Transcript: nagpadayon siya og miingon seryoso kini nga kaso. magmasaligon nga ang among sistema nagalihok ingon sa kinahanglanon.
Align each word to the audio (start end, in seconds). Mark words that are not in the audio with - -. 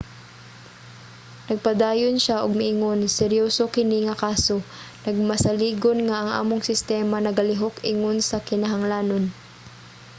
nagpadayon 1.49 2.15
siya 2.23 2.37
og 2.45 2.57
miingon 2.59 3.01
seryoso 3.19 3.63
kini 3.75 3.97
nga 4.07 4.15
kaso. 4.25 4.57
magmasaligon 5.03 5.99
nga 6.07 6.15
ang 6.19 6.31
among 6.41 6.61
sistema 6.69 7.15
nagalihok 7.19 7.75
ingon 7.91 8.17
sa 8.29 8.37
kinahanglanon. 8.47 9.23